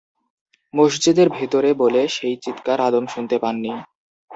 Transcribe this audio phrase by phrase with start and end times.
[0.73, 3.71] মসজিদের ভেতরে বলে সেই চিৎকার আদম শুনতে পাননি।